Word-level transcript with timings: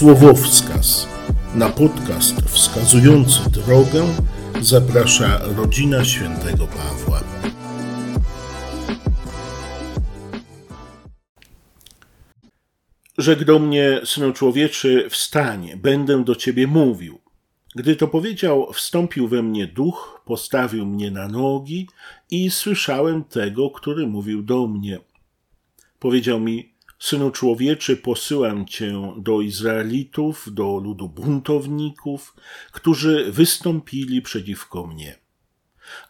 Słowowskaz. 0.00 1.08
Na 1.54 1.68
podcast 1.68 2.34
wskazujący 2.42 3.50
drogę 3.50 4.04
zaprasza 4.60 5.40
rodzina 5.56 6.04
świętego 6.04 6.66
Pawła. 6.66 7.20
Rzekł 13.18 13.44
do 13.44 13.58
mnie, 13.58 14.00
synu 14.04 14.32
człowieczy, 14.32 15.06
wstań, 15.10 15.70
będę 15.76 16.24
do 16.24 16.34
ciebie 16.34 16.66
mówił. 16.66 17.20
Gdy 17.74 17.96
to 17.96 18.08
powiedział, 18.08 18.72
wstąpił 18.72 19.28
we 19.28 19.42
mnie 19.42 19.66
duch, 19.66 20.22
postawił 20.24 20.86
mnie 20.86 21.10
na 21.10 21.28
nogi 21.28 21.88
i 22.30 22.50
słyszałem 22.50 23.24
tego, 23.24 23.70
który 23.70 24.06
mówił 24.06 24.42
do 24.42 24.66
mnie. 24.66 24.98
Powiedział 25.98 26.40
mi, 26.40 26.74
Synu 27.00 27.30
człowieczy, 27.30 27.96
posyłam 27.96 28.66
cię 28.66 29.14
do 29.16 29.40
Izraelitów, 29.40 30.54
do 30.54 30.78
ludu 30.78 31.08
buntowników, 31.08 32.34
którzy 32.72 33.32
wystąpili 33.32 34.22
przeciwko 34.22 34.86
mnie. 34.86 35.18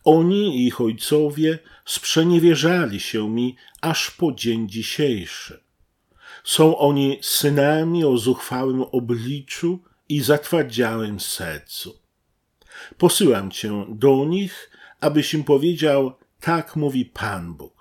Oni 0.05 0.57
i 0.57 0.67
ich 0.67 0.81
ojcowie 0.81 1.59
sprzeniewierzali 1.85 3.01
się 3.01 3.31
mi 3.31 3.57
aż 3.81 4.11
po 4.11 4.33
dzień 4.33 4.69
dzisiejszy. 4.69 5.61
Są 6.45 6.79
oni 6.79 7.19
synami 7.23 8.05
o 8.05 8.19
zuchwałym 8.19 8.83
obliczu 8.83 9.79
i 10.09 10.21
zatwardziałym 10.21 11.21
sercu. 11.21 12.01
Posyłam 12.99 13.51
cię 13.51 13.87
do 13.89 14.25
nich, 14.25 14.71
abyś 15.01 15.35
im 15.35 15.45
powiedział, 15.45 16.13
tak 16.41 16.77
mówi 16.77 17.05
Pan 17.05 17.55
Bóg. 17.55 17.80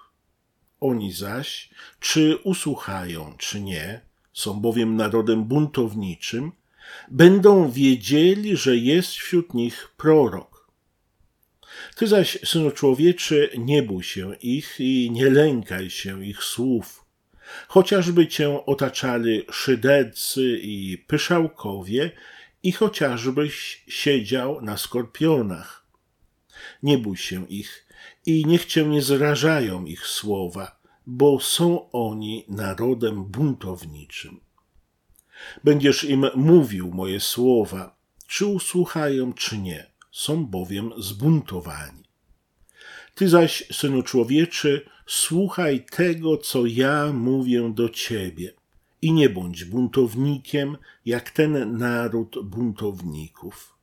Oni 0.79 1.11
zaś, 1.11 1.69
czy 1.99 2.37
usłuchają, 2.43 3.35
czy 3.37 3.61
nie, 3.61 4.01
są 4.33 4.53
bowiem 4.53 4.95
narodem 4.95 5.43
buntowniczym, 5.43 6.51
będą 7.11 7.71
wiedzieli, 7.71 8.57
że 8.57 8.77
jest 8.77 9.11
wśród 9.11 9.53
nich 9.53 9.91
prorok. 9.97 10.69
Ty 11.95 12.07
zaś, 12.07 12.37
synu 12.45 12.71
człowieczy, 12.71 13.49
nie 13.57 13.83
bój 13.83 14.03
się 14.03 14.35
ich 14.35 14.75
i 14.79 15.11
nie 15.11 15.29
lękaj 15.29 15.89
się 15.89 16.25
ich 16.25 16.43
słów. 16.43 17.05
Chociażby 17.67 18.27
cię 18.27 18.65
otaczali 18.65 19.45
szydercy 19.51 20.59
i 20.61 20.97
pyszałkowie, 20.97 22.11
i 22.63 22.71
chociażbyś 22.71 23.83
siedział 23.87 24.61
na 24.61 24.77
skorpionach. 24.77 25.85
Nie 26.83 26.97
bój 26.97 27.17
się 27.17 27.47
ich, 27.47 27.85
i 28.29 28.45
niech 28.45 28.65
cię 28.65 28.85
nie 28.85 29.01
zrażają 29.01 29.85
ich 29.85 30.07
słowa, 30.07 30.79
bo 31.05 31.39
są 31.39 31.91
oni 31.91 32.45
narodem 32.47 33.25
buntowniczym. 33.25 34.39
Będziesz 35.63 36.03
im 36.03 36.25
mówił 36.35 36.91
moje 36.91 37.19
słowa, 37.19 37.95
czy 38.27 38.45
usłuchają, 38.45 39.33
czy 39.33 39.57
nie, 39.57 39.91
są 40.11 40.45
bowiem 40.45 40.91
zbuntowani. 40.97 42.03
Ty 43.15 43.29
zaś, 43.29 43.63
synu 43.71 44.03
człowieczy, 44.03 44.89
słuchaj 45.07 45.85
tego, 45.91 46.37
co 46.37 46.65
ja 46.65 47.13
mówię 47.13 47.71
do 47.73 47.89
ciebie, 47.89 48.53
i 49.01 49.13
nie 49.13 49.29
bądź 49.29 49.65
buntownikiem, 49.65 50.77
jak 51.05 51.29
ten 51.29 51.77
naród 51.77 52.35
buntowników 52.43 53.78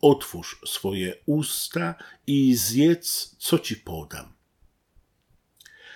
otwórz 0.00 0.60
swoje 0.66 1.14
usta 1.26 1.94
i 2.26 2.54
zjedz, 2.54 3.36
co 3.38 3.58
ci 3.58 3.76
podam. 3.76 4.32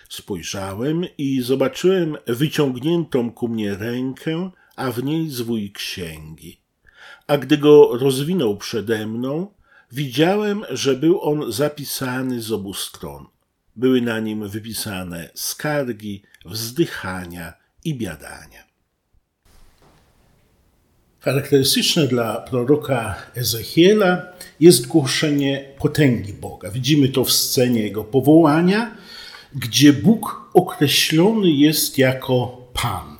Spojrzałem 0.08 1.04
i 1.18 1.42
zobaczyłem 1.42 2.16
wyciągniętą 2.26 3.32
ku 3.32 3.48
mnie 3.48 3.76
rękę, 3.76 4.50
a 4.76 4.92
w 4.92 5.04
niej 5.04 5.30
zwój 5.30 5.72
księgi. 5.72 6.60
A 7.26 7.38
gdy 7.38 7.58
go 7.58 7.98
rozwinął 7.98 8.56
przede 8.56 9.06
mną, 9.06 9.54
widziałem, 9.92 10.64
że 10.70 10.96
był 10.96 11.20
on 11.20 11.52
zapisany 11.52 12.42
z 12.42 12.52
obu 12.52 12.74
stron. 12.74 13.26
Były 13.76 14.00
na 14.00 14.20
nim 14.20 14.48
wypisane 14.48 15.30
skargi, 15.34 16.22
wzdychania 16.44 17.52
i 17.84 17.94
biadania. 17.94 18.71
Charakterystyczne 21.24 22.06
dla 22.06 22.40
proroka 22.40 23.14
Ezechiela 23.34 24.22
jest 24.60 24.86
głoszenie 24.86 25.64
potęgi 25.78 26.32
Boga. 26.32 26.70
Widzimy 26.70 27.08
to 27.08 27.24
w 27.24 27.32
scenie 27.32 27.82
jego 27.82 28.04
powołania, 28.04 28.96
gdzie 29.54 29.92
Bóg 29.92 30.50
określony 30.54 31.50
jest 31.50 31.98
jako 31.98 32.66
Pan. 32.72 33.16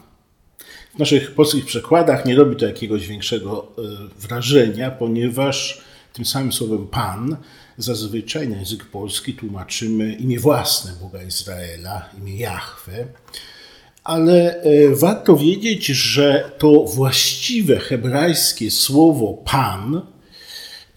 W 0.95 0.99
naszych 0.99 1.35
polskich 1.35 1.67
przekładach 1.67 2.25
nie 2.25 2.35
robi 2.35 2.57
to 2.57 2.67
jakiegoś 2.67 3.09
większego 3.09 3.69
e, 3.79 3.83
wrażenia, 4.19 4.91
ponieważ 4.91 5.83
tym 6.13 6.25
samym 6.25 6.53
słowem 6.53 6.87
Pan 6.87 7.37
zazwyczaj 7.79 8.49
na 8.49 8.57
język 8.57 8.85
polski 8.85 9.35
tłumaczymy 9.35 10.15
imię 10.15 10.39
własne 10.39 10.93
Boga 11.03 11.23
Izraela, 11.23 12.09
imię 12.19 12.37
Jahwe 12.37 13.07
ale 14.05 14.63
e, 14.63 14.95
warto 14.95 15.37
wiedzieć, 15.37 15.87
że 15.87 16.51
to 16.59 16.85
właściwe 16.85 17.79
hebrajskie 17.79 18.71
słowo 18.71 19.43
Pan, 19.45 20.03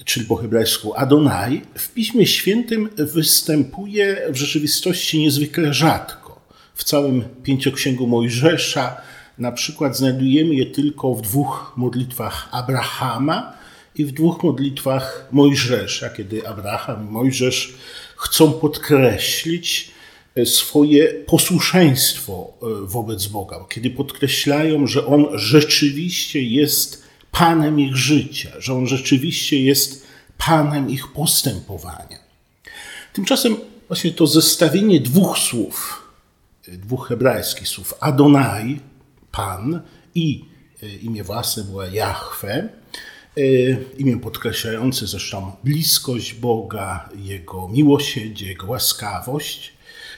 czyli 0.06 0.26
po 0.26 0.36
hebrajsku 0.36 0.94
Adonai, 0.96 1.62
w 1.78 1.94
Piśmie 1.94 2.26
Świętym 2.26 2.90
występuje 2.98 4.22
w 4.30 4.36
rzeczywistości 4.36 5.20
niezwykle 5.20 5.74
rzadko. 5.74 6.42
W 6.74 6.84
całym 6.84 7.24
pięcioksięgu 7.44 8.08
Mojżesza 8.08 8.98
na 9.38 9.52
przykład 9.52 9.98
znajdujemy 9.98 10.56
je 10.56 10.66
tylko 10.66 11.16
w 11.16 11.22
dwóch 11.22 11.74
modlitwach 11.78 12.50
Abrahama 12.52 13.54
i 13.96 14.06
w 14.06 14.12
dwóch 14.12 14.44
modlitwach 14.44 15.28
Mojżesza, 15.32 16.10
kiedy 16.10 16.48
Abraham 16.48 17.08
i 17.08 17.12
Mojżesz 17.12 17.74
chcą 18.16 18.54
podkreślić, 18.54 19.95
swoje 20.46 21.08
posłuszeństwo 21.08 22.54
e, 22.62 22.86
wobec 22.86 23.28
Boga, 23.28 23.66
kiedy 23.70 23.90
podkreślają, 23.90 24.88
że 24.88 25.06
On 25.06 25.26
rzeczywiście 25.34 26.44
jest 26.44 27.04
Panem 27.32 27.80
ich 27.80 27.96
życia, 27.96 28.50
że 28.60 28.74
On 28.74 28.88
rzeczywiście 28.88 29.62
jest 29.62 30.08
Panem 30.38 30.90
ich 30.90 31.08
postępowania. 31.08 32.20
Tymczasem 33.14 33.58
właśnie 33.88 34.12
to 34.12 34.28
zestawienie 34.28 35.00
dwóch 35.00 35.38
słów, 35.38 36.04
e, 36.68 36.72
dwóch 36.72 37.08
hebrajskich 37.08 37.68
słów, 37.68 37.94
Adonai, 38.00 38.80
Pan 39.32 39.82
i 40.16 40.46
e, 40.84 40.88
imię 40.88 41.24
własne 41.24 41.64
była 41.64 41.88
Jahwe, 41.88 42.70
imię 43.98 44.20
podkreślające 44.20 45.08
zresztą 45.08 45.52
bliskość 45.64 46.34
Boga, 46.34 47.10
Jego 47.16 47.68
miłosierdzie, 47.68 48.48
Jego 48.48 48.68
łaskawość, 48.68 49.75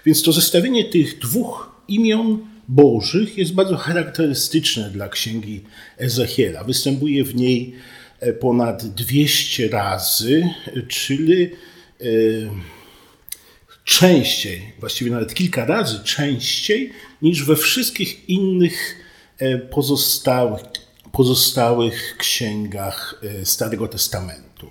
więc 0.07 0.21
to 0.21 0.31
zestawienie 0.31 0.85
tych 0.85 1.19
dwóch 1.19 1.71
imion 1.87 2.47
Bożych 2.67 3.37
jest 3.37 3.53
bardzo 3.53 3.77
charakterystyczne 3.77 4.89
dla 4.89 5.09
księgi 5.09 5.63
Ezechiela. 5.97 6.63
Występuje 6.63 7.23
w 7.23 7.35
niej 7.35 7.73
e, 8.19 8.33
ponad 8.33 8.87
200 8.87 9.69
razy, 9.69 10.49
czyli 10.87 11.43
e, 11.43 11.49
częściej, 13.83 14.73
właściwie 14.79 15.11
nawet 15.11 15.33
kilka 15.33 15.65
razy 15.65 15.99
częściej 16.03 16.91
niż 17.21 17.43
we 17.43 17.55
wszystkich 17.55 18.29
innych 18.29 18.95
e, 19.37 19.57
pozostałych, 19.57 20.61
pozostałych 21.11 22.15
księgach 22.17 23.21
Starego 23.43 23.87
Testamentu. 23.87 24.69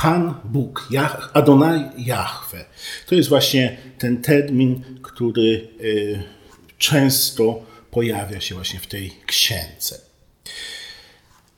Pan 0.00 0.34
Bóg, 0.44 0.88
Adonai 1.32 1.90
Jahwe. 1.96 2.64
To 3.06 3.14
jest 3.14 3.28
właśnie 3.28 3.76
ten 3.98 4.22
termin, 4.22 4.98
który 5.02 5.68
y, 5.80 6.22
często 6.78 7.62
pojawia 7.90 8.40
się 8.40 8.54
właśnie 8.54 8.80
w 8.80 8.86
tej 8.86 9.12
księdze. 9.26 9.98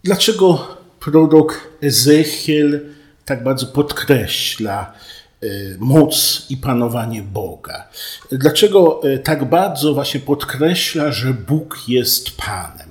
Dlaczego 0.05 0.77
prorok 1.01 1.71
Ezechiel 1.83 2.81
tak 3.25 3.45
bardzo 3.45 3.67
podkreśla 3.67 4.93
y, 5.43 5.77
moc 5.79 6.47
i 6.51 6.57
panowanie 6.57 7.23
Boga? 7.23 7.89
Dlaczego 8.33 9.01
y, 9.09 9.19
tak 9.19 9.45
bardzo 9.45 9.95
właśnie 9.95 10.21
podkreśla, 10.21 11.13
że 11.13 11.35
Bóg 11.35 11.79
jest 11.89 12.37
Panem? 12.37 12.89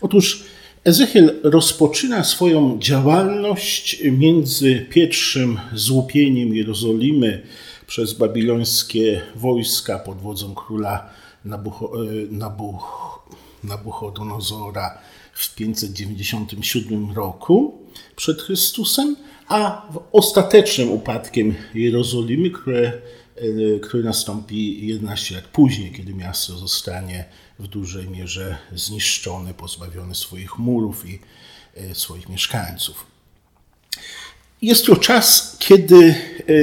Otóż 0.00 0.55
Ezechiel 0.86 1.40
rozpoczyna 1.42 2.24
swoją 2.24 2.78
działalność 2.78 4.02
między 4.04 4.86
pierwszym 4.90 5.60
złupieniem 5.74 6.54
Jerozolimy 6.54 7.42
przez 7.86 8.12
babilońskie 8.12 9.20
wojska 9.36 9.98
pod 9.98 10.18
wodzą 10.18 10.54
króla 10.54 11.10
Nabucho, 11.44 11.92
e, 12.02 12.06
Nabuch, 12.30 13.20
Nabuchodonozora 13.64 14.98
w 15.32 15.54
597 15.54 17.12
roku 17.14 17.78
przed 18.16 18.42
Chrystusem, 18.42 19.16
a 19.48 19.88
ostatecznym 20.12 20.90
upadkiem 20.90 21.54
Jerozolimy, 21.74 22.50
które 22.50 22.92
który 23.82 24.02
nastąpi 24.02 24.86
11 24.86 25.34
lat 25.34 25.44
później, 25.44 25.92
kiedy 25.92 26.14
miasto 26.14 26.58
zostanie 26.58 27.24
w 27.58 27.66
dużej 27.66 28.08
mierze 28.08 28.58
zniszczone, 28.74 29.54
pozbawione 29.54 30.14
swoich 30.14 30.58
murów 30.58 31.08
i 31.08 31.18
swoich 31.92 32.28
mieszkańców. 32.28 33.06
Jest 34.62 34.86
to 34.86 34.96
czas, 34.96 35.56
kiedy 35.58 36.14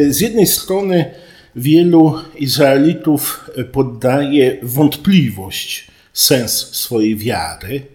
z 0.10 0.20
jednej 0.20 0.48
strony 0.48 1.14
wielu 1.56 2.20
Izraelitów 2.36 3.50
poddaje 3.72 4.58
wątpliwość 4.64 5.88
sens 6.14 6.76
swojej 6.76 7.16
wiary, 7.16 7.86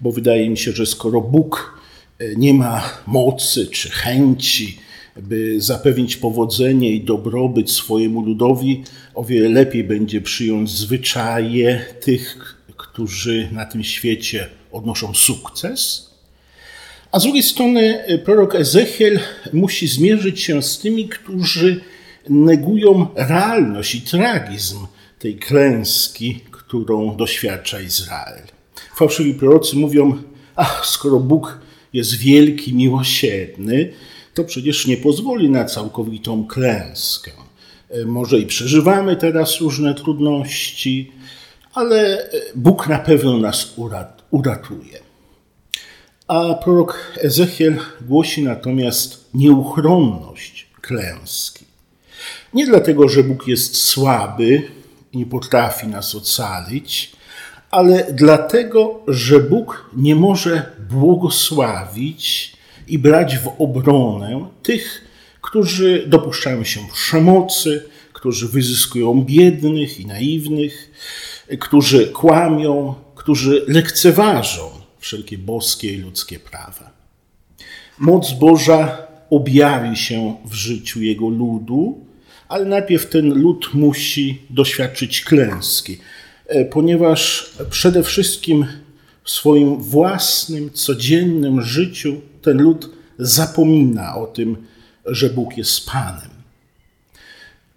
bo 0.00 0.12
wydaje 0.12 0.50
mi 0.50 0.58
się, 0.58 0.72
że 0.72 0.86
skoro 0.86 1.20
Bóg 1.20 1.80
nie 2.36 2.54
ma 2.54 3.02
mocy 3.06 3.66
czy 3.66 3.90
chęci, 3.90 4.78
by 5.16 5.60
zapewnić 5.60 6.16
powodzenie 6.16 6.90
i 6.90 7.00
dobrobyt 7.00 7.70
swojemu 7.70 8.22
ludowi, 8.22 8.82
o 9.14 9.24
wiele 9.24 9.48
lepiej 9.48 9.84
będzie 9.84 10.20
przyjąć 10.20 10.70
zwyczaje 10.70 11.84
tych, 12.00 12.56
którzy 12.76 13.48
na 13.52 13.66
tym 13.66 13.84
świecie 13.84 14.46
odnoszą 14.72 15.14
sukces. 15.14 16.10
A 17.12 17.20
z 17.20 17.22
drugiej 17.22 17.42
strony 17.42 18.04
e, 18.04 18.18
prorok 18.18 18.54
Ezechiel 18.54 19.20
musi 19.52 19.86
zmierzyć 19.88 20.40
się 20.40 20.62
z 20.62 20.78
tymi, 20.78 21.08
którzy 21.08 21.80
negują 22.28 23.06
realność 23.14 23.94
i 23.94 24.00
tragizm 24.02 24.86
tej 25.18 25.36
klęski, 25.36 26.40
którą 26.50 27.16
doświadcza 27.16 27.80
Izrael. 27.80 28.42
Fałszywi 28.96 29.34
prorocy 29.34 29.76
mówią, 29.76 30.22
ach, 30.56 30.86
skoro 30.86 31.20
Bóg 31.20 31.60
jest 31.92 32.16
wielki, 32.16 32.74
miłosierny, 32.74 33.92
to 34.34 34.44
przecież 34.44 34.86
nie 34.86 34.96
pozwoli 34.96 35.50
na 35.50 35.64
całkowitą 35.64 36.46
klęskę. 36.46 37.30
E, 37.90 38.04
może 38.04 38.38
i 38.38 38.46
przeżywamy 38.46 39.16
teraz 39.16 39.60
różne 39.60 39.94
trudności, 39.94 41.12
ale 41.74 42.28
Bóg 42.54 42.88
na 42.88 42.98
pewno 42.98 43.38
nas 43.38 43.74
uratuje. 44.30 44.98
A 46.28 46.54
prorok 46.54 47.14
Ezechiel 47.22 47.78
głosi 48.00 48.42
natomiast 48.42 49.24
nieuchronność 49.34 50.66
klęski. 50.80 51.64
Nie 52.54 52.66
dlatego, 52.66 53.08
że 53.08 53.24
Bóg 53.24 53.48
jest 53.48 53.76
słaby, 53.76 54.62
nie 55.14 55.26
potrafi 55.26 55.86
nas 55.86 56.14
ocalić, 56.14 57.12
ale 57.70 58.06
dlatego, 58.12 59.00
że 59.08 59.40
Bóg 59.40 59.90
nie 59.96 60.16
może 60.16 60.72
błogosławić 60.90 62.56
i 62.92 62.98
brać 62.98 63.38
w 63.38 63.48
obronę 63.58 64.48
tych, 64.62 65.04
którzy 65.40 66.04
dopuszczają 66.06 66.64
się 66.64 66.80
przemocy, 66.94 67.84
którzy 68.12 68.48
wyzyskują 68.48 69.24
biednych 69.24 70.00
i 70.00 70.06
naiwnych, 70.06 70.90
którzy 71.60 72.06
kłamią, 72.06 72.94
którzy 73.14 73.64
lekceważą 73.68 74.70
wszelkie 74.98 75.38
boskie 75.38 75.92
i 75.92 75.96
ludzkie 75.96 76.38
prawa. 76.38 76.90
Moc 77.98 78.32
Boża 78.32 79.06
objawi 79.30 79.96
się 79.96 80.36
w 80.44 80.54
życiu 80.54 81.02
Jego 81.02 81.28
ludu, 81.28 82.04
ale 82.48 82.64
najpierw 82.64 83.06
ten 83.06 83.34
lud 83.34 83.74
musi 83.74 84.42
doświadczyć 84.50 85.24
klęski, 85.24 85.98
e, 86.46 86.64
ponieważ 86.64 87.50
przede 87.70 88.02
wszystkim 88.02 88.66
w 89.24 89.30
swoim 89.30 89.82
własnym, 89.82 90.70
codziennym 90.72 91.62
życiu 91.62 92.20
ten 92.42 92.62
lud 92.62 92.90
zapomina 93.18 94.16
o 94.16 94.26
tym, 94.26 94.66
że 95.06 95.30
Bóg 95.30 95.56
jest 95.56 95.86
Panem. 95.86 96.30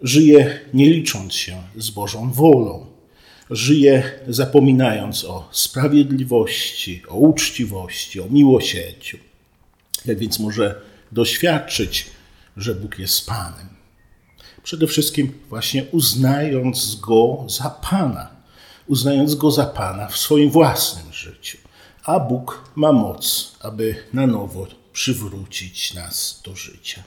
Żyje 0.00 0.60
nie 0.74 0.90
licząc 0.90 1.34
się 1.34 1.62
z 1.76 1.90
Bożą 1.90 2.32
wolą. 2.32 2.86
Żyje 3.50 4.02
zapominając 4.28 5.24
o 5.24 5.48
sprawiedliwości, 5.52 7.02
o 7.08 7.16
uczciwości, 7.16 8.20
o 8.20 8.26
miłosierdziu. 8.30 9.18
Jak 10.06 10.18
więc 10.18 10.38
może 10.38 10.80
doświadczyć, 11.12 12.06
że 12.56 12.74
Bóg 12.74 12.98
jest 12.98 13.26
Panem? 13.26 13.68
Przede 14.62 14.86
wszystkim 14.86 15.32
właśnie 15.48 15.84
uznając 15.92 16.96
Go 17.00 17.44
za 17.48 17.70
Pana, 17.70 18.33
uznając 18.86 19.34
Go 19.34 19.50
za 19.50 19.66
Pana 19.66 20.08
w 20.08 20.16
swoim 20.16 20.50
własnym 20.50 21.12
życiu. 21.12 21.58
A 22.04 22.20
Bóg 22.20 22.70
ma 22.74 22.92
moc, 22.92 23.52
aby 23.60 24.04
na 24.12 24.26
nowo 24.26 24.66
przywrócić 24.92 25.94
nas 25.94 26.40
do 26.44 26.56
życia. 26.56 27.02